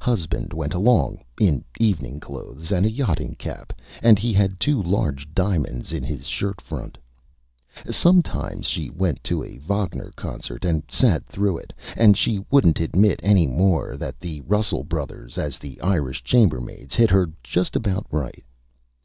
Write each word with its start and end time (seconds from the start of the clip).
Husband 0.00 0.52
went 0.52 0.74
along, 0.74 1.22
in 1.38 1.62
evening 1.78 2.18
clothes 2.18 2.72
and 2.72 2.84
a 2.84 2.90
Yachting 2.90 3.36
Cap, 3.36 3.72
and 4.02 4.18
he 4.18 4.32
had 4.32 4.58
two 4.58 4.82
large 4.82 5.32
Diamonds 5.34 5.92
in 5.92 6.02
his 6.02 6.26
Shirt 6.26 6.60
Front. 6.60 6.98
Sometimes 7.88 8.66
she 8.66 8.90
went 8.90 9.22
to 9.22 9.44
a 9.44 9.58
Vogner 9.58 10.10
Concert, 10.16 10.64
and 10.64 10.82
sat 10.90 11.26
through 11.26 11.58
it, 11.58 11.72
and 11.96 12.16
she 12.16 12.44
wouldn't 12.50 12.80
Admit 12.80 13.20
any 13.22 13.46
more 13.46 13.96
that 13.96 14.18
the 14.18 14.40
Russell 14.40 14.82
Brothers, 14.82 15.38
as 15.38 15.58
the 15.60 15.80
Irish 15.80 16.24
Chambermaids, 16.24 16.96
hit 16.96 17.10
her 17.10 17.30
just 17.44 17.76
about 17.76 18.04
Right. 18.10 18.42